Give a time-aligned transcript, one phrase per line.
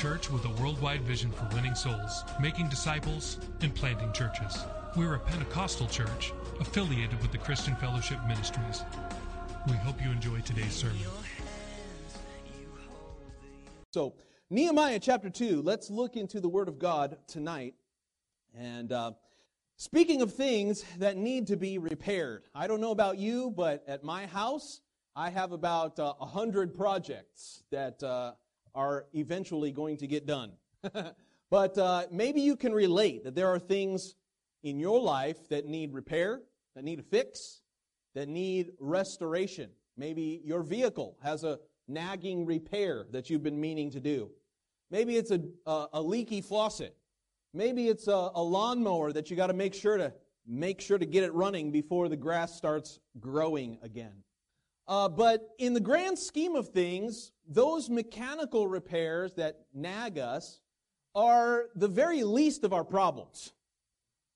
[0.00, 4.64] Church with a worldwide vision for winning souls, making disciples, and planting churches.
[4.96, 8.82] We're a Pentecostal church affiliated with the Christian Fellowship Ministries.
[9.66, 10.96] We hope you enjoy today's sermon.
[13.92, 14.14] So,
[14.48, 17.74] Nehemiah chapter 2, let's look into the Word of God tonight.
[18.56, 19.12] And uh,
[19.76, 24.02] speaking of things that need to be repaired, I don't know about you, but at
[24.02, 24.80] my house,
[25.14, 28.32] I have about uh, a 100 projects that uh,
[28.74, 30.52] are eventually going to get done.
[31.50, 34.14] but uh, maybe you can relate that there are things
[34.62, 36.40] in your life that need repair,
[36.74, 37.62] that need a fix,
[38.14, 39.70] that need restoration.
[39.96, 44.30] Maybe your vehicle has a nagging repair that you've been meaning to do.
[44.90, 46.96] Maybe it's a, a, a leaky faucet.
[47.52, 50.12] Maybe it's a, a lawnmower that you got to make sure to
[50.46, 54.24] make sure to get it running before the grass starts growing again.
[54.90, 60.60] Uh, but in the grand scheme of things, those mechanical repairs that nag us
[61.14, 63.52] are the very least of our problems.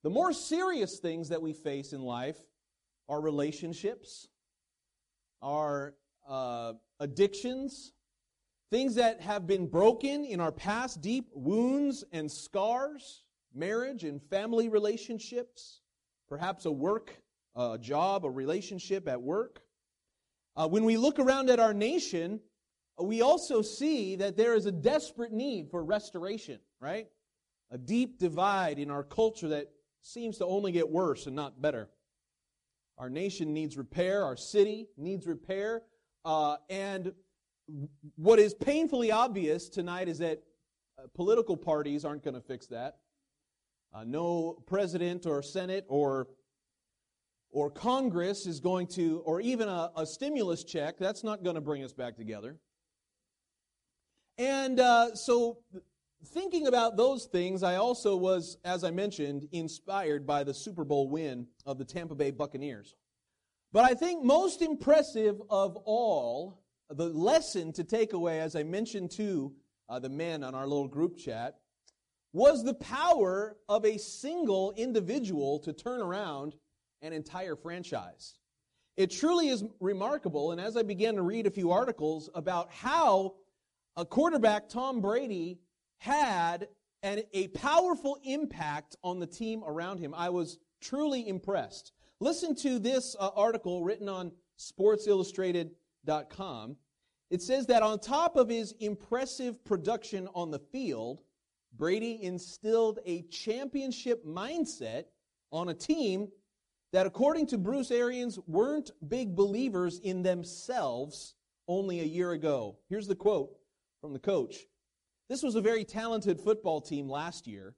[0.05, 2.39] The more serious things that we face in life
[3.09, 4.29] are relationships,
[5.43, 5.95] are
[6.29, 7.93] uh, addictions,
[8.71, 14.69] things that have been broken in our past, deep wounds and scars, marriage and family
[14.69, 15.81] relationships,
[16.29, 17.13] perhaps a work,
[17.57, 19.64] a job, a relationship at work.
[20.57, 22.41] Uh, when we look around at our nation,
[23.01, 27.09] uh, we also see that there is a desperate need for restoration, right?
[27.71, 29.71] A deep divide in our culture that
[30.03, 31.89] seems to only get worse and not better.
[32.99, 35.83] Our nation needs repair, our city needs repair,
[36.25, 37.13] uh, and
[38.17, 40.43] what is painfully obvious tonight is that
[40.99, 42.99] uh, political parties aren't going to fix that.
[43.93, 46.29] Uh, no president or senate or
[47.55, 51.61] or Congress is going to, or even a, a stimulus check, that's not going to
[51.61, 52.57] bring us back together.
[54.37, 55.59] And uh, so,
[56.27, 61.09] thinking about those things, I also was, as I mentioned, inspired by the Super Bowl
[61.09, 62.97] win of the Tampa Bay Buccaneers.
[63.73, 66.61] But I think most impressive of all,
[66.91, 69.53] the lesson to take away, as I mentioned to
[69.89, 71.55] uh, the men on our little group chat,
[72.33, 76.57] was the power of a single individual to turn around
[77.05, 78.39] an entire franchise.
[78.97, 83.37] It truly is remarkable, and as I began to read a few articles about how
[83.97, 85.61] a quarterback, Tom Brady,
[85.99, 86.69] had
[87.03, 91.93] an, a powerful impact on the team around him, I was truly impressed.
[92.21, 96.77] Listen to this uh, article written on sportsillustrated.com.
[97.31, 101.23] It says that on top of his impressive production on the field,
[101.77, 105.07] Brady instilled a championship mindset
[105.51, 106.29] on a team
[106.95, 111.35] that, according to Bruce Arians, weren't big believers in themselves
[111.67, 112.77] only a year ago.
[112.89, 113.51] Here's the quote
[114.01, 114.59] from the coach
[115.29, 117.75] This was a very talented football team last year,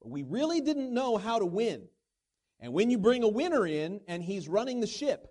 [0.00, 1.82] but we really didn't know how to win.
[2.58, 5.26] And when you bring a winner in and he's running the ship,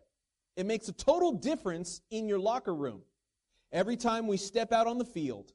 [0.56, 3.02] it makes a total difference in your locker room.
[3.72, 5.54] Every time we step out on the field,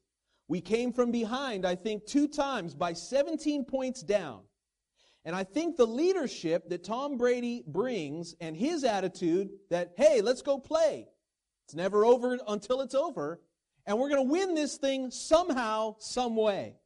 [0.49, 4.48] we came from behind, I think, two times by 17 points down.
[5.29, 10.41] And I think the leadership that Tom Brady brings and his attitude that, hey, let's
[10.41, 11.07] go play.
[11.67, 13.39] It's never over until it's over.
[13.85, 16.77] And we're going to win this thing somehow, some way.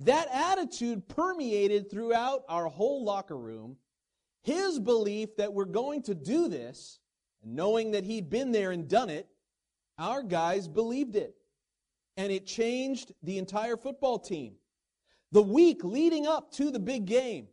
[0.00, 3.78] That attitude permeated throughout our whole locker room.
[4.42, 7.00] His belief that we're going to do this,
[7.42, 9.28] knowing that he'd been there and done it,
[9.98, 11.36] our guys believed it.
[12.18, 14.56] And it changed the entire football team.
[15.30, 17.48] The week leading up to the big game,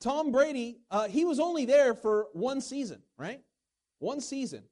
[0.00, 3.40] Tom Brady, uh, he was only there for one season, right?
[3.98, 4.64] One season.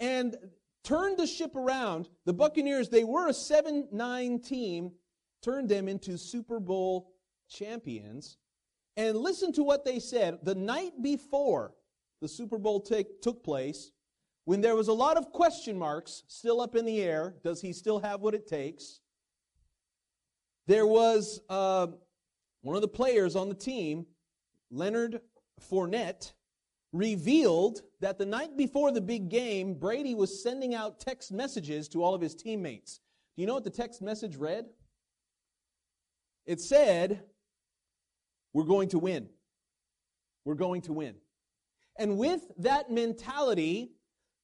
[0.00, 0.36] And
[0.82, 2.08] turned the ship around.
[2.24, 4.92] The Buccaneers, they were a 7 9 team,
[5.42, 7.12] turned them into Super Bowl
[7.48, 8.38] champions.
[8.96, 10.38] And listen to what they said.
[10.42, 11.74] The night before
[12.20, 13.92] the Super Bowl take, took place,
[14.44, 17.72] when there was a lot of question marks still up in the air, does he
[17.72, 19.00] still have what it takes?
[20.66, 21.88] There was uh,
[22.62, 24.06] one of the players on the team,
[24.70, 25.20] Leonard
[25.70, 26.32] Fournette,
[26.92, 32.02] revealed that the night before the big game, Brady was sending out text messages to
[32.02, 33.00] all of his teammates
[33.36, 34.66] Do you know what the text message read?
[36.46, 37.22] It said,
[38.52, 39.28] We're going to win.
[40.44, 41.16] We're going to win.
[41.98, 43.92] And with that mentality,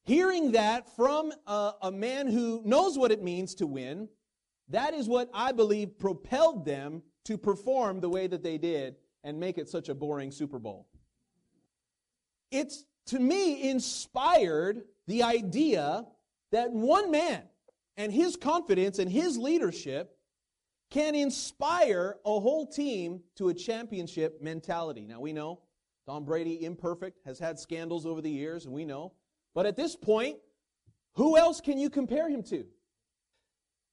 [0.03, 4.09] hearing that from a, a, man who knows what it means to win,
[4.69, 9.39] that is what I believe propelled them to perform the way that they did and
[9.39, 10.87] make it such a boring Super Bowl.
[12.51, 16.05] It's, to me, inspired the idea
[16.51, 17.43] that one man
[17.97, 20.17] and his confidence and his leadership
[20.91, 25.05] can inspire a whole team to a championship mentality.
[25.05, 25.61] Now, we know
[26.05, 29.13] Tom Brady, imperfect, has had scandals over the years, and we know.
[29.55, 30.37] But at this point,
[31.13, 32.65] who else can you compare him to?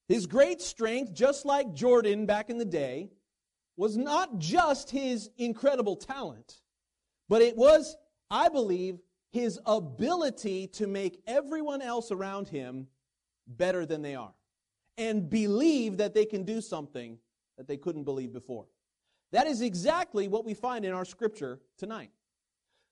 [0.08, 3.10] His great strength, just like Jordan back in the day,
[3.80, 6.60] was not just his incredible talent,
[7.30, 7.96] but it was,
[8.30, 8.98] I believe,
[9.32, 12.88] his ability to make everyone else around him
[13.46, 14.34] better than they are
[14.98, 17.16] and believe that they can do something
[17.56, 18.66] that they couldn't believe before.
[19.32, 22.10] That is exactly what we find in our scripture tonight.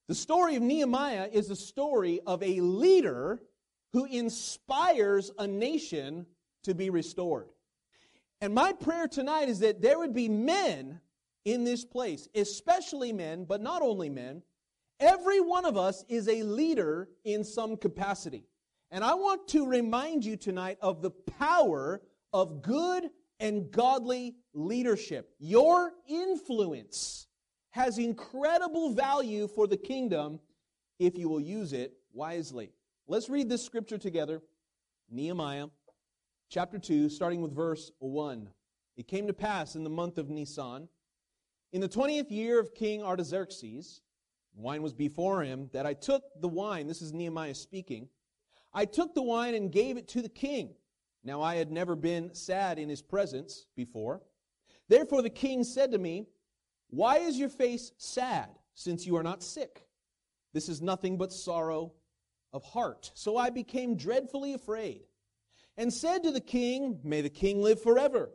[0.08, 3.42] The story of Nehemiah is the story of a leader
[3.92, 6.24] who inspires a nation
[6.64, 7.50] to be restored.
[8.40, 11.00] And my prayer tonight is that there would be men
[11.44, 14.42] in this place, especially men, but not only men.
[15.00, 18.44] Every one of us is a leader in some capacity.
[18.90, 22.02] And I want to remind you tonight of the power
[22.32, 25.34] of good and godly leadership.
[25.38, 27.26] Your influence
[27.70, 30.40] has incredible value for the kingdom
[30.98, 32.72] if you will use it wisely.
[33.06, 34.42] Let's read this scripture together.
[35.10, 35.68] Nehemiah
[36.48, 38.48] chapter 2, starting with verse 1.
[38.96, 40.88] It came to pass in the month of Nisan,
[41.72, 44.00] in the 20th year of King Artaxerxes,
[44.54, 46.86] wine was before him, that I took the wine.
[46.86, 48.08] This is Nehemiah speaking.
[48.72, 50.74] I took the wine and gave it to the king.
[51.22, 54.22] Now I had never been sad in his presence before.
[54.88, 56.26] Therefore the king said to me,
[56.88, 59.86] Why is your face sad, since you are not sick?
[60.54, 61.92] This is nothing but sorrow
[62.54, 63.10] of heart.
[63.12, 65.02] So I became dreadfully afraid,
[65.78, 68.30] and said to the king, May the king live forever.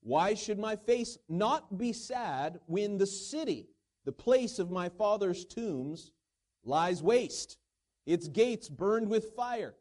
[0.00, 3.68] Why should my face not be sad when the city,
[4.04, 6.10] the place of my father's tombs,
[6.64, 7.58] lies waste,
[8.06, 9.74] its gates burned with fire?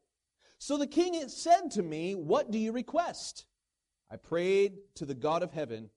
[0.60, 3.46] So the king said to me, What do you request?
[4.12, 5.90] I prayed to the God of heaven,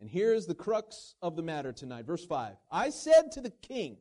[0.00, 2.06] and here's the crux of the matter tonight.
[2.06, 3.98] Verse 5 I said to the king,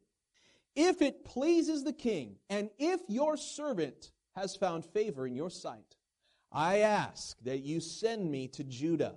[0.75, 5.95] If it pleases the king, and if your servant has found favor in your sight,
[6.51, 9.15] I ask that you send me to Judah,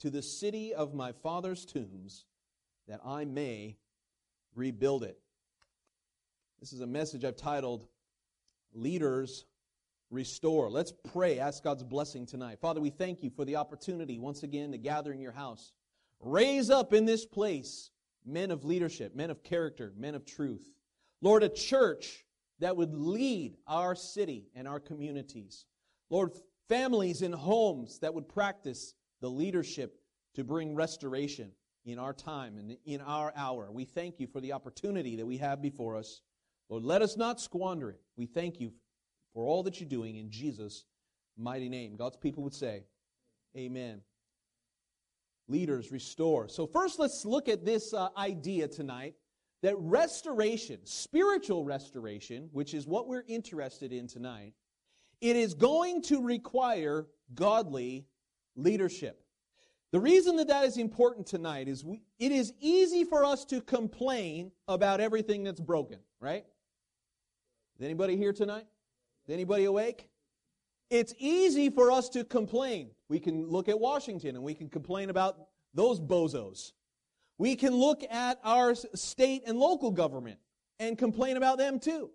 [0.00, 2.26] to the city of my father's tombs,
[2.88, 3.76] that I may
[4.54, 5.18] rebuild it.
[6.60, 7.86] This is a message I've titled
[8.74, 9.44] Leaders
[10.10, 10.70] restore.
[10.70, 12.58] Let's pray, ask God's blessing tonight.
[12.60, 15.72] Father, we thank you for the opportunity once again to gather in your house.
[16.20, 17.90] Raise up in this place
[18.24, 20.70] men of leadership, men of character, men of truth.
[21.20, 22.24] Lord, a church
[22.60, 25.64] that would lead our city and our communities.
[26.10, 26.32] Lord,
[26.68, 30.00] families and homes that would practice the leadership
[30.34, 31.52] to bring restoration
[31.84, 33.70] in our time and in our hour.
[33.70, 36.20] We thank you for the opportunity that we have before us.
[36.68, 38.00] Lord, let us not squander it.
[38.16, 38.72] We thank you
[39.34, 40.84] for all that you're doing in Jesus'
[41.36, 41.96] mighty name.
[41.96, 42.84] God's people would say,
[43.56, 44.00] Amen.
[45.48, 46.48] Leaders restore.
[46.48, 49.14] So, first, let's look at this uh, idea tonight
[49.62, 54.54] that restoration, spiritual restoration, which is what we're interested in tonight,
[55.22, 58.04] it is going to require godly
[58.56, 59.22] leadership.
[59.92, 63.60] The reason that that is important tonight is we, it is easy for us to
[63.60, 66.44] complain about everything that's broken, right?
[67.76, 68.66] Is anybody here tonight?
[69.26, 70.08] Is anybody awake?
[70.90, 72.90] It's easy for us to complain.
[73.08, 75.36] We can look at Washington and we can complain about
[75.72, 76.72] those bozos.
[77.38, 80.38] We can look at our state and local government
[80.80, 82.10] and complain about them too.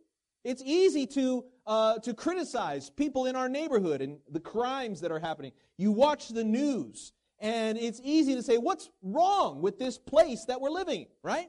[0.47, 5.19] It's easy to, uh, to criticize people in our neighborhood and the crimes that are
[5.19, 5.51] happening.
[5.77, 10.61] You watch the news and it's easy to say, what's wrong with this place that
[10.61, 11.47] we're living, right?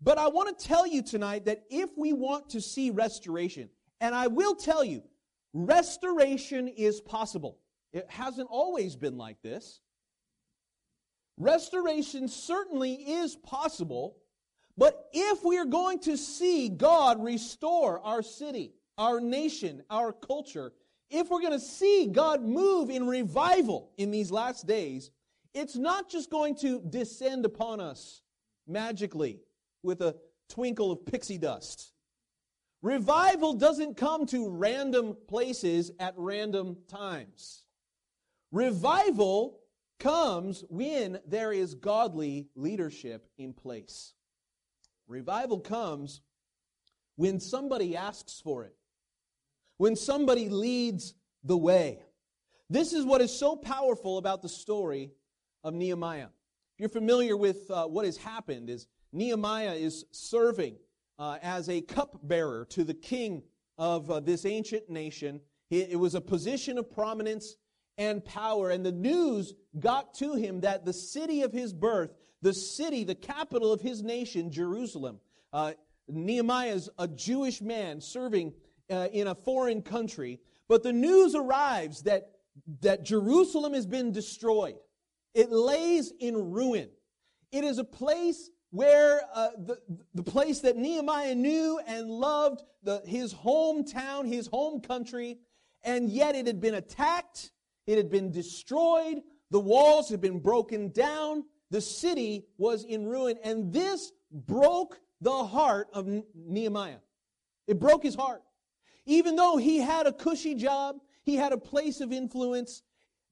[0.00, 3.68] But I want to tell you tonight that if we want to see restoration,
[4.00, 5.02] and I will tell you,
[5.52, 7.58] restoration is possible.
[7.92, 9.82] It hasn't always been like this.
[11.36, 14.16] Restoration certainly is possible,
[14.76, 20.72] but if we are going to see God restore our city, our nation, our culture,
[21.10, 25.10] if we're going to see God move in revival in these last days,
[25.54, 28.22] it's not just going to descend upon us
[28.66, 29.40] magically
[29.82, 30.16] with a
[30.48, 31.92] twinkle of pixie dust.
[32.82, 37.64] Revival doesn't come to random places at random times.
[38.52, 39.60] Revival
[39.98, 44.12] comes when there is godly leadership in place.
[45.08, 46.20] Revival comes
[47.16, 48.74] when somebody asks for it,
[49.78, 52.00] when somebody leads the way.
[52.68, 55.12] This is what is so powerful about the story
[55.62, 56.28] of Nehemiah.
[56.74, 60.76] If you're familiar with uh, what has happened, is Nehemiah is serving
[61.18, 63.42] uh, as a cupbearer to the king
[63.78, 65.40] of uh, this ancient nation.
[65.70, 67.56] It, it was a position of prominence
[67.98, 72.12] and power, and the news got to him that the city of his birth,
[72.46, 75.18] the city, the capital of his nation, Jerusalem,
[75.52, 75.72] uh,
[76.06, 78.52] Nehemiah is a Jewish man serving
[78.88, 80.38] uh, in a foreign country,
[80.68, 82.30] but the news arrives that,
[82.82, 84.76] that Jerusalem has been destroyed.
[85.34, 86.88] It lays in ruin.
[87.50, 89.78] It is a place where uh, the,
[90.14, 95.38] the place that Nehemiah knew and loved, the, his hometown, his home country,
[95.82, 97.50] and yet it had been attacked,
[97.88, 103.38] it had been destroyed, the walls had been broken down, the city was in ruin,
[103.42, 106.98] and this broke the heart of Nehemiah.
[107.66, 108.42] It broke his heart.
[109.06, 112.82] Even though he had a cushy job, he had a place of influence,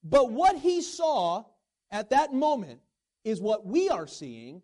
[0.03, 1.43] but what he saw
[1.91, 2.79] at that moment
[3.23, 4.61] is what we are seeing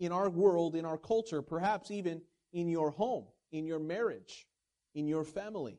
[0.00, 2.20] in our world, in our culture, perhaps even
[2.52, 4.46] in your home, in your marriage,
[4.94, 5.78] in your family.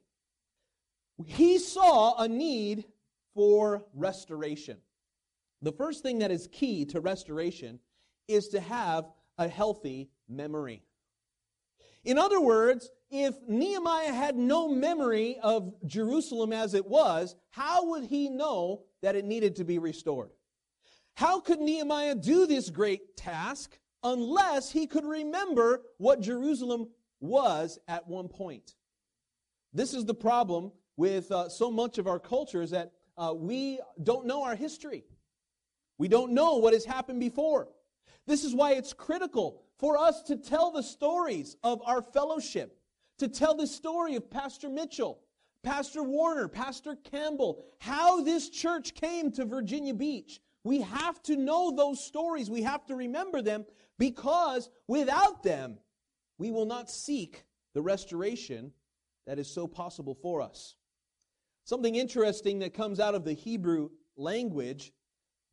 [1.26, 2.86] He saw a need
[3.36, 4.78] for restoration.
[5.64, 7.80] The first thing that is key to restoration
[8.28, 9.06] is to have
[9.38, 10.84] a healthy memory.
[12.04, 18.04] In other words, if Nehemiah had no memory of Jerusalem as it was, how would
[18.04, 20.32] he know that it needed to be restored?
[21.14, 26.90] How could Nehemiah do this great task unless he could remember what Jerusalem
[27.22, 28.76] was at one point?
[29.72, 33.80] This is the problem with uh, so much of our culture is that uh, we
[34.04, 35.06] don't know our history.
[35.98, 37.70] We don't know what has happened before.
[38.26, 42.80] This is why it's critical for us to tell the stories of our fellowship,
[43.20, 45.20] to tell the story of Pastor Mitchell,
[45.62, 50.42] Pastor Warner, Pastor Campbell, how this church came to Virginia Beach.
[50.64, 52.50] We have to know those stories.
[52.50, 53.66] We have to remember them
[53.98, 55.78] because without them,
[56.38, 58.72] we will not seek the restoration
[59.26, 60.76] that is so possible for us.
[61.66, 64.92] Something interesting that comes out of the Hebrew language,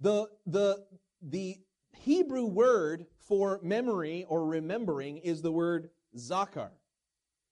[0.01, 0.85] the, the,
[1.23, 1.59] the
[1.93, 6.71] Hebrew word for memory or remembering is the word zakar.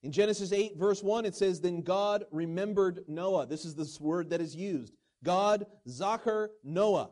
[0.02, 3.47] In Genesis 8, verse 1, it says, Then God remembered Noah.
[3.47, 4.95] This is this word that is used.
[5.25, 7.11] God zakar Noah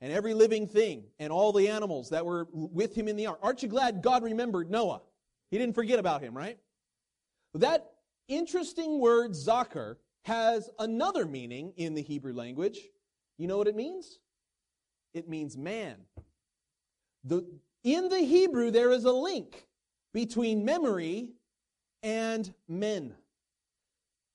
[0.00, 3.38] and every living thing and all the animals that were with him in the ark.
[3.42, 5.02] Aren't you glad God remembered Noah?
[5.50, 6.58] He didn't forget about him, right?
[7.54, 7.90] That
[8.28, 12.78] interesting word zakar has another meaning in the Hebrew language.
[13.36, 14.20] You know what it means?
[15.14, 15.96] It means man.
[17.24, 17.46] The,
[17.84, 19.66] in the Hebrew, there is a link
[20.12, 21.30] between memory
[22.02, 23.14] and men.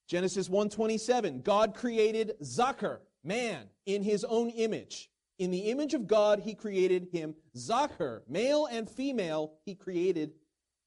[0.07, 5.09] Genesis 1:27, God created Zakar, man, in his own image.
[5.39, 7.35] In the image of God, he created him.
[7.55, 10.33] Zakar, male and female, he created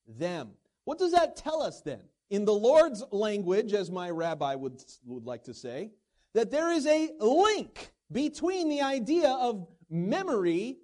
[0.06, 0.50] them.
[0.84, 2.02] What does that tell us then?
[2.30, 5.90] In the Lord's language, as my rabbi would, would like to say,
[6.34, 10.78] that there is a link between the idea of memory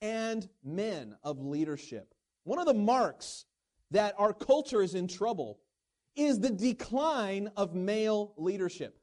[0.00, 2.14] and men of leadership.
[2.44, 3.46] One of the marks
[3.90, 5.60] that our culture is in trouble
[6.16, 8.98] is the decline of male leadership.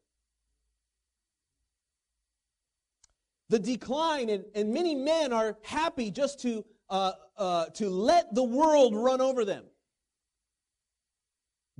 [3.49, 8.43] The decline, and, and many men are happy just to, uh, uh, to let the
[8.43, 9.63] world run over them.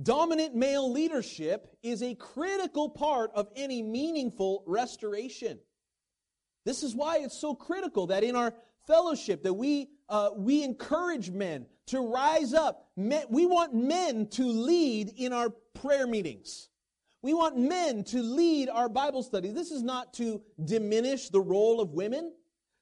[0.02, 5.60] Dominant male leadership is a critical part of any meaningful restoration.
[6.70, 8.54] This is why it's so critical that in our
[8.86, 12.92] fellowship that we uh, we encourage men to rise up.
[12.96, 16.68] Men, we want men to lead in our prayer meetings.
[17.22, 19.50] We want men to lead our Bible study.
[19.50, 22.32] This is not to diminish the role of women.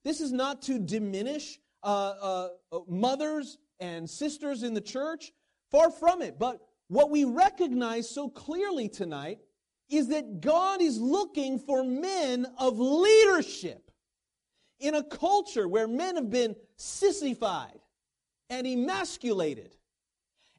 [0.04, 5.32] This is not to diminish uh, uh, uh mothers and sisters in the church.
[5.70, 6.38] Far from it.
[6.38, 9.38] But what we recognize so clearly tonight
[9.88, 13.90] is that God is looking for men of leadership
[14.80, 17.78] in a culture where men have been sissified
[18.50, 19.76] and emasculated,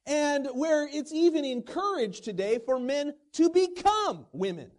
[0.05, 4.71] and where it's even encouraged today for men to become women.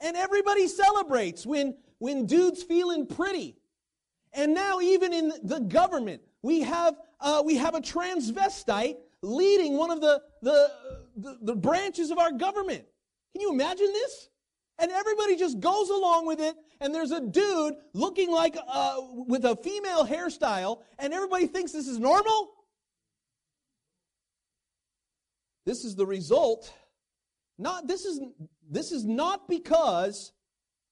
[0.00, 3.56] And everybody celebrates when, when dudes feeling pretty.
[4.32, 9.90] And now, even in the government, we have, uh, we have a transvestite leading one
[9.90, 10.70] of the, the,
[11.16, 12.84] the, the branches of our government.
[13.32, 14.28] Can you imagine this?
[14.78, 18.96] And everybody just goes along with it, and there's a dude looking like uh,
[19.28, 22.50] with a female hairstyle, and everybody thinks this is normal?
[25.64, 26.72] This is the result.
[27.58, 28.20] Not this is
[28.68, 30.32] this is not because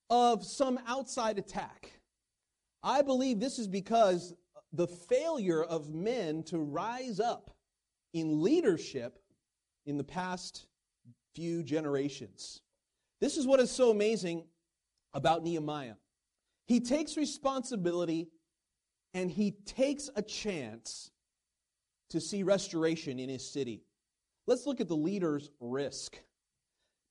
[0.09, 1.92] of some outside attack.
[2.82, 4.35] I believe this is because
[4.73, 7.50] the failure of men to rise up
[8.12, 9.18] in leadership
[9.87, 10.66] in the past
[11.34, 12.60] few generations.
[13.20, 14.44] This is what is so amazing
[15.12, 15.94] about Nehemiah.
[16.66, 18.28] He takes responsibility
[19.12, 21.10] and he takes a chance
[22.10, 23.82] to see restoration in his city.
[24.46, 26.16] Let's look at the leader's risk.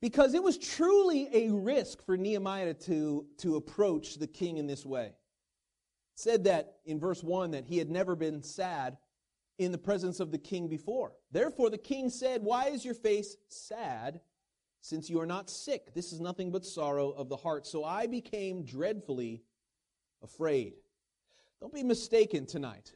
[0.01, 4.85] Because it was truly a risk for Nehemiah to, to approach the king in this
[4.85, 5.07] way.
[5.07, 5.13] It
[6.15, 8.97] said that in verse 1 that he had never been sad
[9.59, 11.11] in the presence of the king before.
[11.31, 14.21] Therefore, the king said, Why is your face sad,
[14.81, 15.93] since you are not sick?
[15.93, 17.67] This is nothing but sorrow of the heart.
[17.67, 19.43] So I became dreadfully
[20.23, 20.73] afraid.
[21.59, 22.95] Don't be mistaken tonight.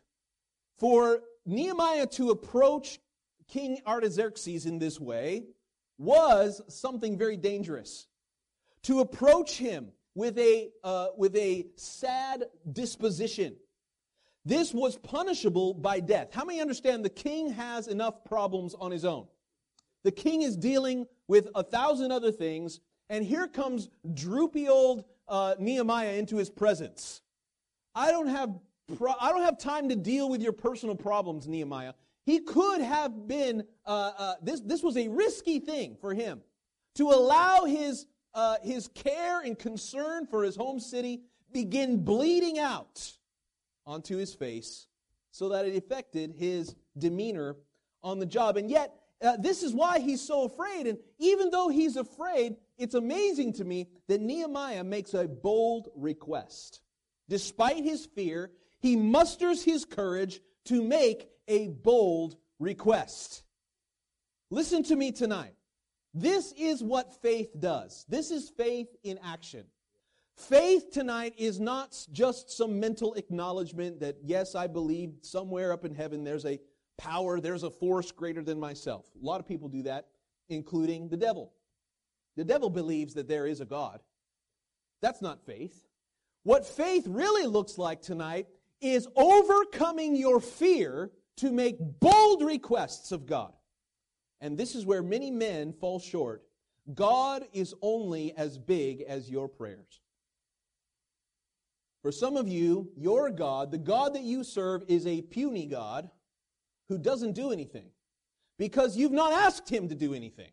[0.77, 3.00] For Nehemiah to approach
[3.50, 5.43] King Artaxerxes in this way
[5.98, 8.08] was something very dangerous.
[8.84, 13.55] To approach him with a, uh, with a sad disposition.
[14.46, 16.30] This was punishable by death.
[16.34, 19.28] How many understand the king has enough problems on his own?
[20.04, 25.56] The king is dealing with a thousand other things, and here comes droopy old uh,
[25.60, 27.22] Nehemiah into his presence.
[27.96, 28.54] I don't have
[28.98, 31.94] pro- I don't have time to deal with your personal problems, Nehemiah.
[32.26, 34.60] He could have been uh, uh, this.
[34.60, 36.42] This was a risky thing for him
[36.96, 41.22] to allow his uh, his care and concern for his home city
[41.54, 43.14] begin bleeding out
[43.86, 44.88] onto his face,
[45.32, 47.56] so that it affected his demeanor
[48.04, 48.58] on the job.
[48.58, 50.88] And yet, uh, this is why he's so afraid.
[50.88, 56.81] And even though he's afraid, it's amazing to me that Nehemiah makes a bold request.
[57.29, 63.44] Despite his fear, he musters his courage to make a bold request.
[64.50, 65.55] Listen to me tonight.
[66.14, 68.05] This is what faith does.
[68.07, 69.66] This is faith in action.
[70.35, 75.93] Faith tonight is not just some mental acknowledgement that, yes, I believe somewhere up in
[75.93, 76.59] heaven there's a
[76.98, 79.05] power, there's a force greater than myself.
[79.22, 80.07] A lot of people do that,
[80.50, 81.53] including the devil.
[82.35, 84.00] The devil believes that there is a God.
[85.01, 85.85] That's not faith.
[86.43, 88.48] What faith really looks like tonight
[88.81, 93.53] is overcoming your fear to make bold requests of God.
[94.41, 96.43] And this is where many men fall short.
[96.93, 100.01] God is only as big as your prayers.
[102.03, 106.09] For some of you, your God, the God that you serve, is a puny God
[106.89, 107.89] who doesn't do anything
[108.59, 110.51] because you've not asked him to do anything.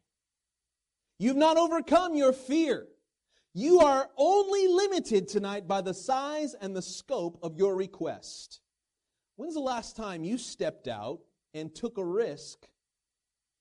[1.19, 2.87] You've not overcome your fear.
[3.53, 8.61] You are only limited tonight by the size and the scope of your request.
[9.35, 11.19] When's the last time you stepped out
[11.53, 12.69] and took a risk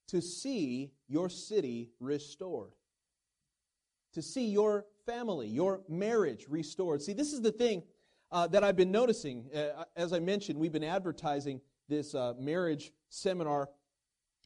[0.10, 2.74] to see your city restored?
[4.14, 7.02] To see your family, your marriage restored?
[7.02, 7.82] See, this is the thing
[8.32, 9.50] uh, that I've been noticing.
[9.54, 13.70] Uh, as I mentioned, we've been advertising this uh, marriage seminar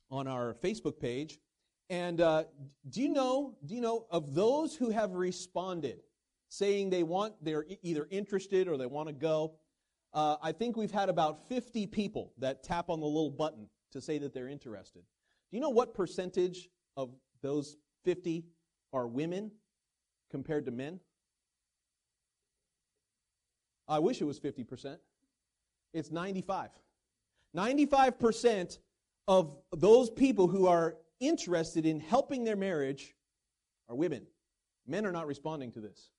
[0.10, 1.39] on our Facebook page.
[1.89, 2.45] And uh,
[2.89, 3.58] do you know?
[3.65, 5.99] Do you know of those who have responded,
[6.47, 9.56] saying they want, they're either interested or they want to go?
[10.13, 13.99] Uh, I think we've had about 50 people that tap on the little button to
[13.99, 15.02] say that they're interested.
[15.02, 17.10] Do you know what percentage of
[17.41, 18.45] those 50
[18.93, 19.52] are women
[20.34, 21.00] compared to men?
[23.88, 24.98] I wish it was 50%.
[25.93, 26.72] It's 95.
[27.56, 28.80] 95%
[29.28, 33.13] of those people who are interested in helping their marriage
[33.88, 34.26] are women.
[34.88, 36.10] Men are not responding to this.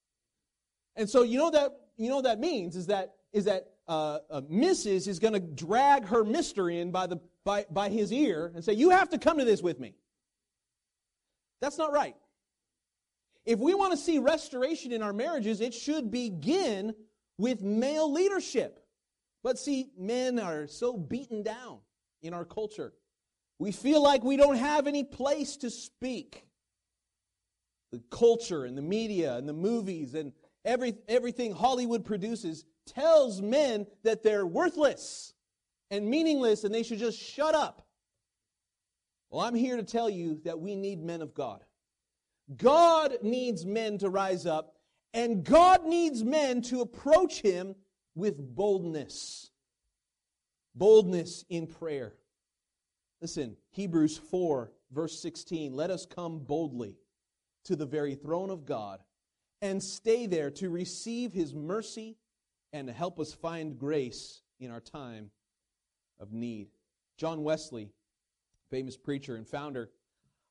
[0.95, 4.43] And so you know that you know that means is that is that uh, uh,
[4.43, 5.09] Mrs.
[5.09, 8.75] is going to drag her Mister in by the by by his ear and say,
[8.75, 9.97] "You have to come to this with me."
[11.61, 12.15] That's not right.
[13.45, 16.95] If we want to see restoration in our marriages, it should begin
[17.39, 18.81] with male leadership.
[19.43, 21.81] But see, men are so beaten down
[22.23, 22.95] in our culture.
[23.59, 26.47] We feel like we don't have any place to speak.
[27.93, 30.33] The culture and the media and the movies and
[30.65, 35.35] every, everything Hollywood produces tells men that they're worthless
[35.91, 37.87] and meaningless and they should just shut up.
[39.31, 41.63] Well, I'm here to tell you that we need men of God.
[42.57, 44.75] God needs men to rise up,
[45.13, 47.75] and God needs men to approach Him
[48.15, 49.51] with boldness.
[50.75, 52.15] Boldness in prayer.
[53.21, 55.73] Listen, Hebrews 4, verse 16.
[55.73, 56.97] Let us come boldly
[57.65, 59.01] to the very throne of God
[59.63, 62.19] and stay there to receive his mercy
[62.73, 65.31] and to help us find grace in our time
[66.21, 66.69] of need.
[67.17, 67.91] John Wesley,
[68.71, 69.91] famous preacher and founder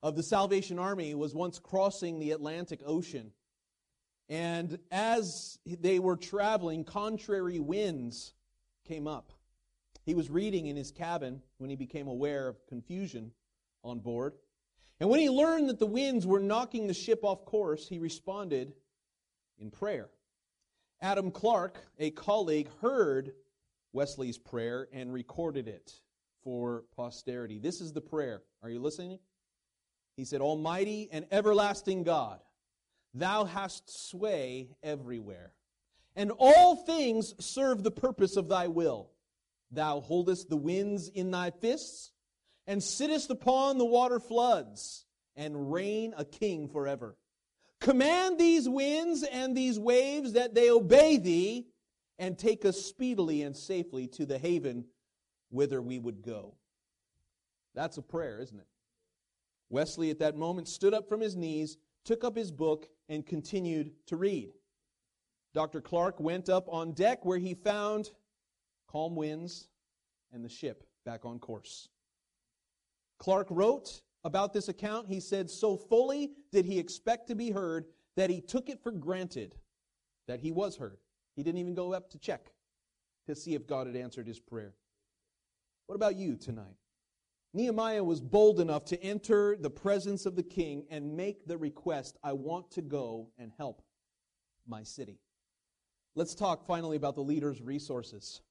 [0.04, 3.32] of the Salvation Army, was once crossing the Atlantic Ocean.
[4.28, 8.34] And as they were traveling, contrary winds
[8.86, 9.32] came up.
[10.06, 13.32] He was reading in his cabin when he became aware of confusion
[13.82, 14.34] on board.
[15.00, 18.74] And when he learned that the winds were knocking the ship off course, he responded
[19.58, 20.10] in prayer.
[21.02, 23.32] Adam Clarke, a colleague, heard
[23.94, 25.94] Wesley's prayer and recorded it
[26.44, 27.58] for posterity.
[27.58, 28.42] This is the prayer.
[28.62, 29.20] Are you listening?
[30.16, 32.40] He said, Almighty and everlasting God,
[33.14, 35.54] thou hast sway everywhere,
[36.16, 39.10] and all things serve the purpose of thy will.
[39.72, 42.12] Thou holdest the winds in thy fists,
[42.68, 47.18] and sittest upon the water floods, and reign a king forever.
[47.80, 51.68] Command these winds and these waves that they obey thee,
[52.20, 54.86] and take us speedily and safely to the haven
[55.50, 56.56] whither we would go.
[57.74, 58.68] That's a prayer, isn't it?
[59.70, 63.92] Wesley at that moment stood up from his knees, took up his book, and continued
[64.08, 64.52] to read.
[65.54, 65.82] Dr.
[65.82, 68.12] Clarke went up on deck where he found
[68.88, 69.68] calm winds
[70.32, 71.90] and the ship back on course.
[73.20, 77.86] Clarke wrote about this account, he said, So fully did he expect to be heard
[78.16, 79.56] that he took it for granted
[80.28, 80.98] that he was heard.
[81.36, 82.52] He didn't even go up to check
[83.28, 84.74] to see if God had answered his prayer.
[85.88, 86.76] What about you tonight?
[87.54, 92.18] Nehemiah was bold enough to enter the presence of the king and make the request
[92.24, 93.84] I want to go and help
[94.68, 95.20] my city.
[96.16, 98.42] Let's talk finally about the leader's resources.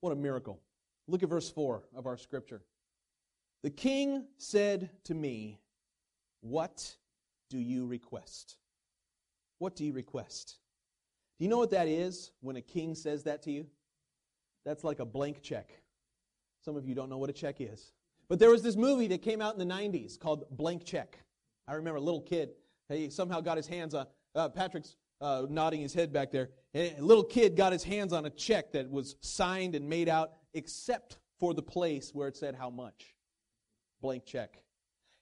[0.00, 0.60] What a miracle.
[1.06, 2.62] Look at verse 4 of our scripture.
[3.62, 5.60] The king said to me,
[6.40, 6.96] What
[7.50, 8.56] do you request?
[9.58, 10.58] What do you request?
[11.38, 13.66] Do you know what that is when a king says that to you?
[14.64, 15.70] That's like a blank check.
[16.64, 17.92] Some of you don't know what a check is.
[18.28, 21.18] But there was this movie that came out in the 90s called Blank Check.
[21.68, 22.50] I remember a little kid,
[22.88, 26.50] he somehow got his hands on, uh, Patrick's uh, nodding his head back there.
[26.74, 30.32] A little kid got his hands on a check that was signed and made out
[30.52, 33.14] except for the place where it said how much.
[34.00, 34.62] Blank check.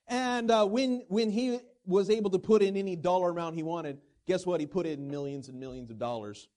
[0.07, 3.99] And uh, when, when he was able to put in any dollar amount he wanted,
[4.27, 4.59] guess what?
[4.59, 6.49] He put in millions and millions of dollars.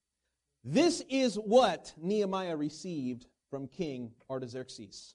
[0.65, 5.15] This is what Nehemiah received from King Artaxerxes.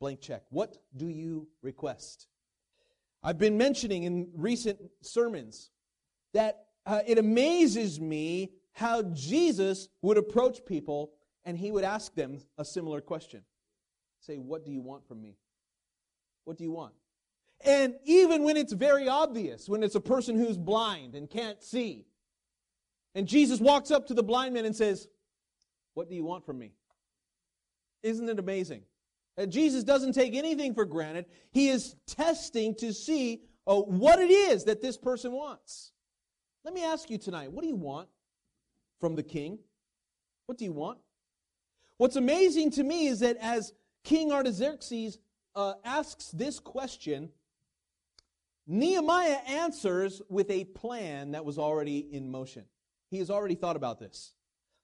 [0.00, 0.42] Blank check.
[0.50, 2.26] What do you request?
[3.22, 5.70] I've been mentioning in recent sermons
[6.32, 11.12] that uh, it amazes me how Jesus would approach people
[11.44, 13.42] and he would ask them a similar question.
[14.20, 15.38] Say, What do you want from me?
[16.44, 16.94] What do you want?
[17.64, 22.06] And even when it's very obvious, when it's a person who's blind and can't see,
[23.14, 25.08] and Jesus walks up to the blind man and says,
[25.94, 26.72] What do you want from me?
[28.02, 28.82] Isn't it amazing?
[29.44, 31.26] Jesus doesn't take anything for granted.
[31.50, 35.92] He is testing to see oh, what it is that this person wants.
[36.64, 38.08] Let me ask you tonight what do you want
[38.98, 39.58] from the king?
[40.46, 40.98] What do you want?
[41.98, 43.72] What's amazing to me is that as
[44.04, 45.18] King Artaxerxes
[45.54, 47.30] uh, asks this question,
[48.66, 52.64] Nehemiah answers with a plan that was already in motion.
[53.10, 54.32] He has already thought about this.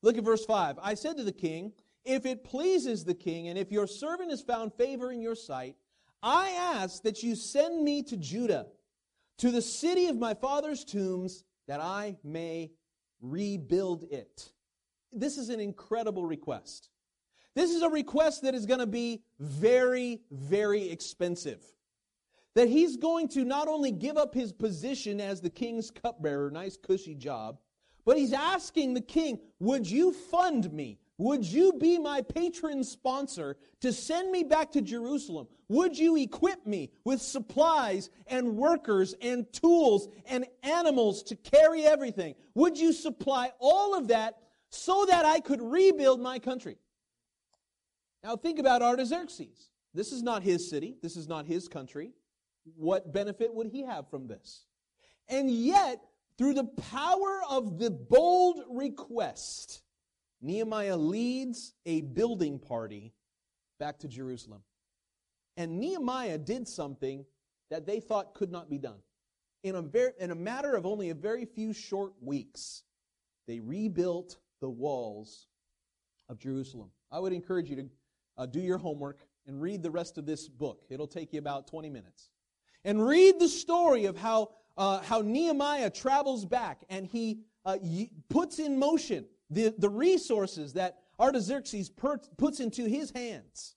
[0.03, 0.79] Look at verse 5.
[0.83, 1.73] I said to the king,
[2.05, 5.77] If it pleases the king, and if your servant has found favor in your sight,
[6.23, 8.67] I ask that you send me to Judah,
[9.39, 12.73] to the city of my father's tombs, that I may
[13.21, 14.53] rebuild it.
[15.13, 16.91] This is an incredible request.
[17.55, 21.63] This is a request that is going to be very, very expensive.
[22.55, 26.77] That he's going to not only give up his position as the king's cupbearer, nice
[26.77, 27.59] cushy job,
[28.05, 30.99] but he's asking the king, Would you fund me?
[31.23, 35.47] Would you be my patron sponsor to send me back to Jerusalem?
[35.69, 42.35] Would you equip me with supplies and workers and tools and animals to carry everything?
[42.57, 44.39] Would you supply all of that
[44.71, 46.77] so that I could rebuild my country?
[48.25, 49.71] Now think about Artaxerxes.
[49.95, 52.11] This is not his city, this is not his country.
[52.75, 54.65] What benefit would he have from this?
[55.29, 56.03] And yet,
[56.37, 59.83] through the power of the bold request,
[60.43, 63.15] Nehemiah leads a building party
[63.79, 64.63] back to Jerusalem.
[65.57, 67.25] And Nehemiah did something
[67.71, 68.99] that they thought could not be done.
[69.63, 72.83] In a, very, in a matter of only a very few short weeks,
[73.47, 75.47] they rebuilt the walls
[76.29, 76.91] of Jerusalem.
[77.11, 77.89] I would encourage you to
[78.37, 80.85] uh, do your homework, and read the rest of this book.
[80.89, 82.31] It'll take you about 20 minutes.
[82.85, 88.11] And read the story of how, uh, how Nehemiah travels back and he uh, y-
[88.29, 93.77] puts in motion the, the resources that Artaxerxes per- puts into his hands.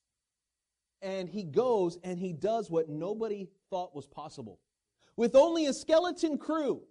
[1.01, 4.59] And he goes and he does what nobody thought was possible.
[5.15, 6.81] With only a skeleton crew.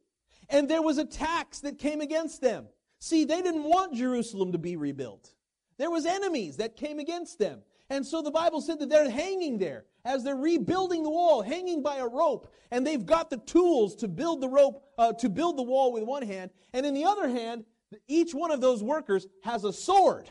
[0.49, 2.67] And there was a tax that came against them.
[3.01, 5.35] See, they didn't want Jerusalem to be rebuilt.
[5.79, 7.63] There was enemies that came against them.
[7.91, 11.83] And so the Bible said that they're hanging there as they're rebuilding the wall, hanging
[11.83, 15.57] by a rope, and they've got the tools to build the rope, uh, to build
[15.57, 17.65] the wall with one hand, and in the other hand,
[18.09, 20.31] each one of those workers has a sword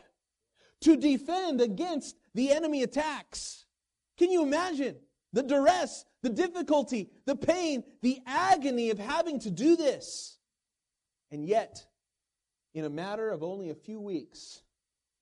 [0.81, 3.65] to defend against the enemy attacks.
[4.17, 4.95] Can you imagine
[5.31, 10.37] the duress, the difficulty, the pain, the agony of having to do this?
[11.31, 11.85] And yet,
[12.73, 14.61] in a matter of only a few weeks,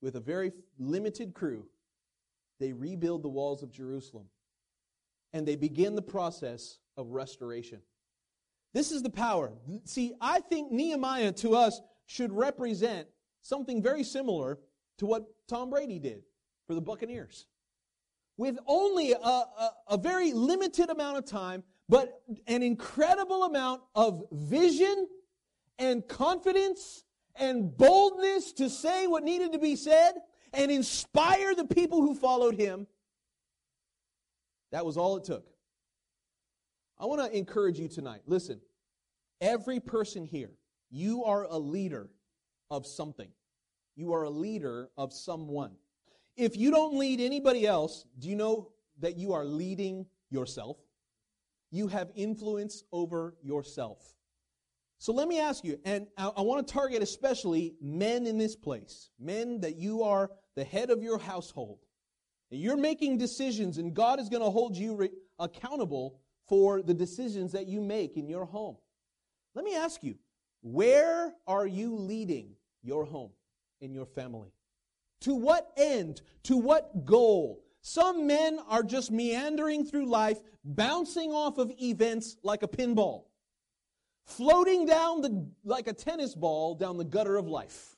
[0.01, 1.65] with a very limited crew,
[2.59, 4.25] they rebuild the walls of Jerusalem
[5.33, 7.81] and they begin the process of restoration.
[8.73, 9.51] This is the power.
[9.85, 13.07] See, I think Nehemiah to us should represent
[13.41, 14.59] something very similar
[14.97, 16.23] to what Tom Brady did
[16.67, 17.47] for the Buccaneers.
[18.37, 24.23] With only a, a, a very limited amount of time, but an incredible amount of
[24.31, 25.07] vision
[25.77, 27.03] and confidence
[27.35, 30.13] and boldness to say what needed to be said
[30.53, 32.87] and inspire the people who followed him.
[34.71, 35.47] That was all it took.
[36.99, 38.21] I want to encourage you tonight.
[38.25, 38.61] Listen,
[39.39, 40.51] every person here,
[40.91, 42.09] you are a leader
[42.69, 43.29] of something.
[43.95, 45.71] You are a leader of someone.
[46.37, 50.77] If you don't lead anybody else, do you know that you are leading yourself?
[51.71, 54.15] You have influence over yourself.
[54.97, 58.55] So let me ask you, and I, I want to target especially men in this
[58.55, 61.79] place, men that you are the head of your household.
[62.51, 67.53] You're making decisions, and God is going to hold you re- accountable for the decisions
[67.53, 68.75] that you make in your home.
[69.55, 70.15] Let me ask you,
[70.61, 73.31] where are you leading your home
[73.81, 74.53] and your family?
[75.21, 76.21] To what end?
[76.43, 77.63] To what goal?
[77.81, 83.25] Some men are just meandering through life, bouncing off of events like a pinball,
[84.25, 87.95] floating down the, like a tennis ball down the gutter of life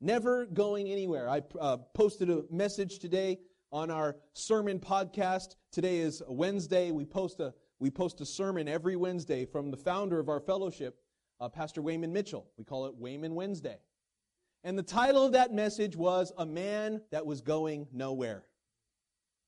[0.00, 1.28] never going anywhere.
[1.28, 3.38] I uh, posted a message today
[3.72, 5.56] on our sermon podcast.
[5.70, 6.90] Today is Wednesday.
[6.90, 10.98] We post a we post a sermon every Wednesday from the founder of our fellowship,
[11.40, 12.46] uh, Pastor Wayman Mitchell.
[12.56, 13.78] We call it Wayman Wednesday.
[14.62, 18.44] And the title of that message was A Man That Was Going Nowhere.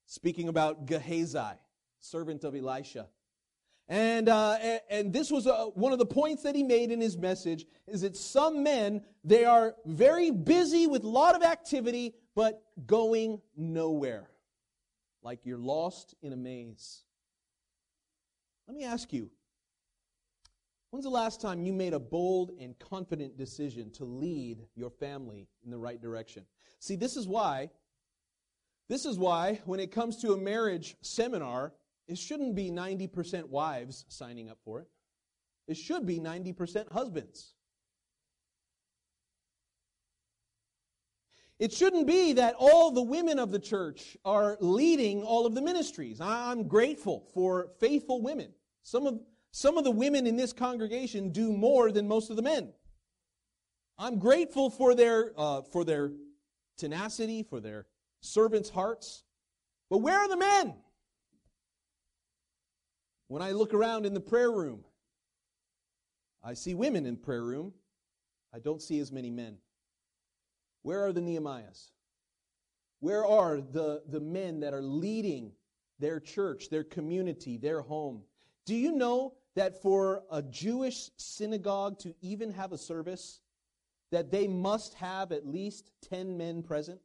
[0.07, 1.59] Speaking about Gehazi,
[2.01, 3.09] servant of Elisha.
[3.89, 4.57] And, uh,
[4.89, 8.01] and, this was uh, one of the points that he made in his message is
[8.03, 14.31] that some men, they are very busy with a lot of activity, but going nowhere.
[15.23, 17.03] Like you're lost in a maze.
[18.67, 19.31] Let me ask you,
[20.93, 25.49] when's the last time you made a bold and confident decision to lead your family
[25.65, 26.45] in the right direction?
[26.81, 27.71] See, this is why,
[28.91, 31.73] this is why when it comes to a marriage seminar,
[32.09, 34.89] it shouldn't be 90% wives signing up for it.
[35.67, 37.55] It should be 90% husbands.
[41.59, 45.63] It shouldn't be that all the women of the church are leading all of the
[45.63, 46.21] ministries.
[46.21, 48.53] I'm grateful for faithful women.
[48.83, 49.21] Some of,
[49.53, 52.73] some of the women in this congregation do more than most of the men.
[53.99, 56.13] I'm grateful for their, uh, for their
[56.79, 57.87] tenacity, for their
[58.21, 59.23] servants' hearts.
[59.91, 60.75] But where are the men?
[63.29, 64.85] When I look around in the prayer room,
[66.43, 67.73] I see women in prayer room.
[68.55, 69.59] I don't see as many men.
[70.83, 71.91] Where are the Nehemiahs?
[73.01, 75.53] Where are the, the men that are leading
[75.99, 78.23] their church, their community, their home?
[78.67, 83.41] Do you know that for a Jewish synagogue to even have a service,
[84.11, 87.01] that they must have at least 10 men present?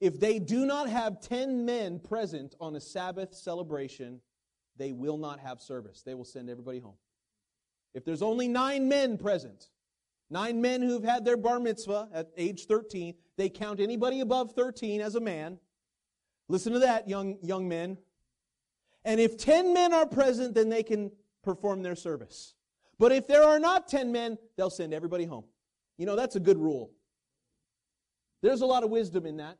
[0.00, 4.20] If they do not have 10 men present on a Sabbath celebration,
[4.76, 6.02] they will not have service.
[6.02, 6.96] They will send everybody home.
[7.92, 9.68] If there's only nine men present,
[10.30, 15.00] nine men who've had their bar mitzvah at age 13, they count anybody above 13
[15.00, 15.58] as a man.
[16.48, 17.98] Listen to that, young, young men.
[19.04, 21.10] And if 10 men are present, then they can
[21.42, 22.54] perform their service.
[22.98, 25.44] But if there are not 10 men, they'll send everybody home.
[25.96, 26.90] You know, that's a good rule.
[28.42, 29.58] There's a lot of wisdom in that.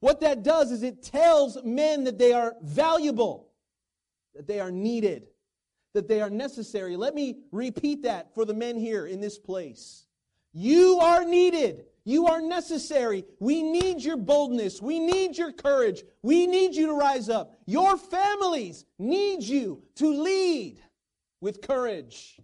[0.00, 3.46] What that does is it tells men that they are valuable
[4.36, 5.28] that they are needed,
[5.94, 6.96] that they are necessary.
[6.96, 10.06] Let me repeat that for the men here in this place.
[10.52, 11.86] You are needed.
[12.04, 13.24] You are necessary.
[13.40, 14.80] We need your boldness.
[14.80, 16.04] We need your courage.
[16.22, 17.54] We need you to rise up.
[17.66, 20.78] Your families need you to lead
[21.40, 22.40] with courage,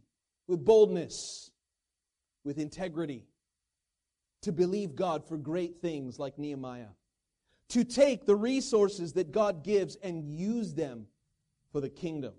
[0.46, 1.50] with boldness,
[2.44, 3.26] with integrity,
[4.42, 6.88] to believe God for great things like Nehemiah,
[7.68, 11.06] to take the resources that God gives and use them
[11.70, 12.34] for the kingdom.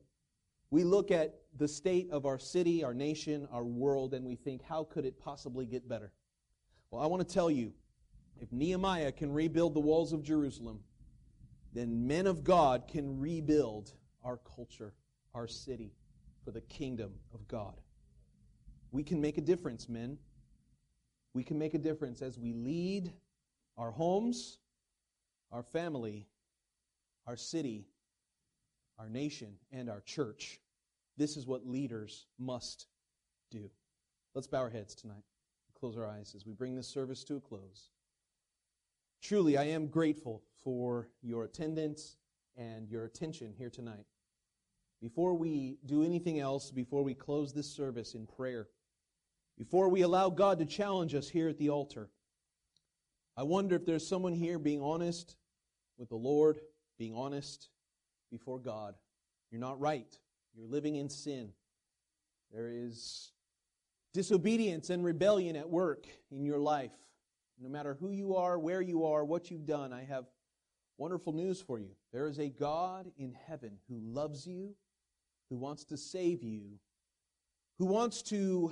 [0.70, 4.64] We look at the state of our city, our nation, our world, and we think,
[4.64, 6.12] how could it possibly get better?
[6.92, 7.74] Well, I want to tell you
[8.42, 10.80] if Nehemiah can rebuild the walls of Jerusalem,
[11.74, 14.94] then men of God can rebuild our culture,
[15.34, 15.94] our city,
[16.44, 17.80] for the kingdom of God.
[18.92, 20.18] We can make a difference, men.
[21.34, 23.12] We can make a difference as we lead
[23.78, 24.60] our homes,
[25.52, 26.28] our family,
[27.26, 27.88] our city,
[29.00, 30.60] our nation, and our church.
[31.18, 32.88] This is what leaders must
[33.50, 33.70] do.
[34.36, 37.38] Let's bow our heads tonight and close our eyes as we bring this service to
[37.38, 37.90] a close.
[39.22, 42.18] Truly, I am grateful for your attendance
[42.58, 44.06] and your attention here tonight.
[45.04, 48.70] Before we do anything else, before we close this service in prayer,
[49.58, 52.10] before we allow God to challenge us here at the altar,
[53.36, 55.36] I wonder if there's someone here being honest
[55.98, 56.58] with the Lord,
[56.98, 57.68] being honest
[58.32, 58.96] before God.
[59.52, 60.18] You're not right.
[60.56, 61.52] You're living in sin.
[62.54, 63.34] There is
[64.14, 66.94] disobedience and rebellion at work in your life.
[67.60, 70.28] No matter who you are, where you are, what you've done, I have
[70.98, 71.90] wonderful news for you.
[72.14, 74.76] There is a God in heaven who loves you,
[75.50, 76.80] who wants to save you,
[77.80, 78.72] who wants to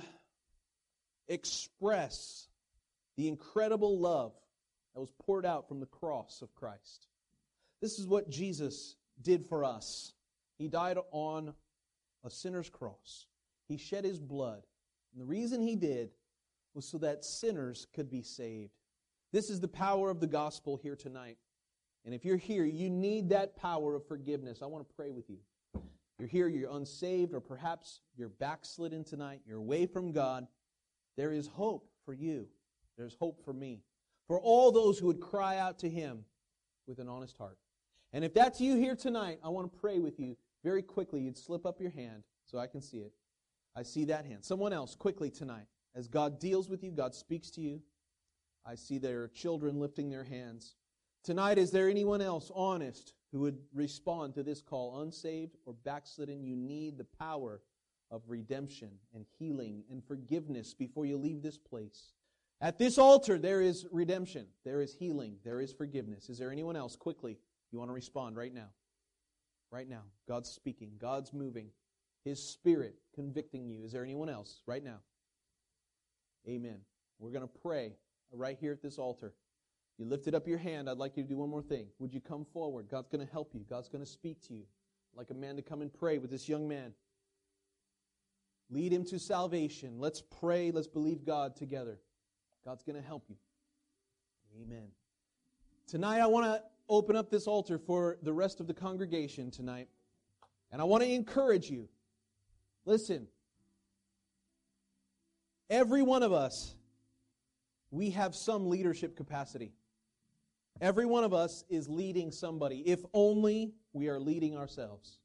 [1.28, 2.48] express
[3.16, 4.32] the incredible love
[4.94, 7.06] that was poured out from the cross of Christ.
[7.80, 10.12] This is what Jesus did for us.
[10.58, 11.54] He died on
[12.24, 13.26] a sinner's cross.
[13.68, 14.62] He shed his blood
[15.12, 16.10] and the reason he did
[16.74, 18.72] was so that sinners could be saved.
[19.32, 21.38] This is the power of the gospel here tonight.
[22.04, 24.60] And if you're here, you need that power of forgiveness.
[24.62, 25.38] I want to pray with you.
[26.22, 30.46] You're here, you're unsaved, or perhaps you're backslidden tonight, you're away from God.
[31.16, 32.46] There is hope for you.
[32.96, 33.80] There's hope for me.
[34.28, 36.24] For all those who would cry out to Him
[36.86, 37.58] with an honest heart.
[38.12, 41.22] And if that's you here tonight, I want to pray with you very quickly.
[41.22, 43.12] You'd slip up your hand so I can see it.
[43.74, 44.44] I see that hand.
[44.44, 45.66] Someone else, quickly tonight.
[45.96, 47.82] As God deals with you, God speaks to you.
[48.64, 50.76] I see there are children lifting their hands.
[51.24, 55.00] Tonight, is there anyone else honest who would respond to this call?
[55.00, 57.62] Unsaved or backslidden, you need the power
[58.10, 62.12] of redemption and healing and forgiveness before you leave this place.
[62.60, 66.28] At this altar, there is redemption, there is healing, there is forgiveness.
[66.28, 66.94] Is there anyone else?
[66.94, 67.38] Quickly,
[67.72, 68.68] you want to respond right now.
[69.70, 70.02] Right now.
[70.28, 71.70] God's speaking, God's moving.
[72.24, 73.84] His Spirit convicting you.
[73.84, 75.00] Is there anyone else right now?
[76.46, 76.78] Amen.
[77.18, 77.94] We're going to pray
[78.30, 79.34] right here at this altar.
[79.98, 80.88] You lifted up your hand.
[80.88, 81.86] I'd like you to do one more thing.
[81.98, 82.88] Would you come forward?
[82.90, 83.64] God's going to help you.
[83.68, 84.64] God's going to speak to you.
[85.12, 86.92] I'd like a man to come and pray with this young man.
[88.70, 89.98] Lead him to salvation.
[89.98, 90.70] Let's pray.
[90.70, 91.98] Let's believe God together.
[92.64, 93.36] God's going to help you.
[94.62, 94.88] Amen.
[95.86, 99.88] Tonight, I want to open up this altar for the rest of the congregation tonight.
[100.70, 101.88] And I want to encourage you
[102.84, 103.28] Listen,
[105.70, 106.74] every one of us,
[107.90, 109.72] we have some leadership capacity.
[110.80, 115.18] Every one of us is leading somebody, if only we are leading ourselves.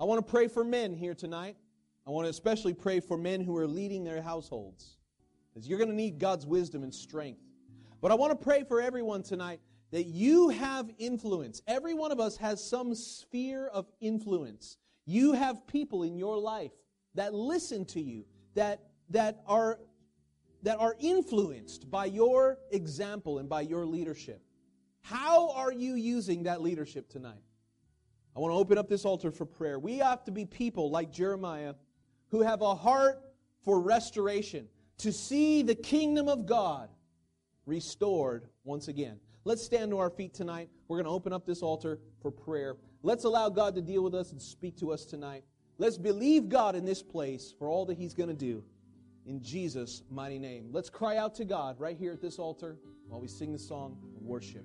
[0.00, 1.56] I want to pray for men here tonight.
[2.06, 4.96] I want to especially pray for men who are leading their households,
[5.52, 7.40] because you're going to need God's wisdom and strength.
[8.00, 11.62] But I want to pray for everyone tonight that you have influence.
[11.66, 14.76] Every one of us has some sphere of influence.
[15.04, 16.72] You have people in your life
[17.14, 18.24] that listen to you,
[18.54, 19.78] that, that, are,
[20.62, 24.42] that are influenced by your example and by your leadership.
[25.02, 27.42] How are you using that leadership tonight?
[28.36, 29.78] I want to open up this altar for prayer.
[29.78, 31.74] We have to be people like Jeremiah
[32.30, 33.22] who have a heart
[33.64, 36.88] for restoration, to see the kingdom of God
[37.66, 39.18] restored once again.
[39.44, 40.68] Let's stand to our feet tonight.
[40.88, 42.76] We're going to open up this altar for prayer.
[43.02, 45.44] Let's allow God to deal with us and speak to us tonight.
[45.78, 48.64] Let's believe God in this place for all that He's going to do.
[49.26, 50.70] In Jesus' mighty name.
[50.72, 53.98] Let's cry out to God right here at this altar while we sing the song
[54.16, 54.64] of worship.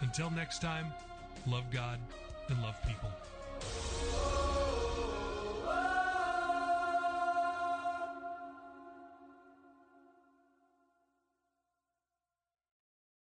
[0.00, 0.86] Until next time,
[1.46, 1.98] love God
[2.48, 4.43] and love people.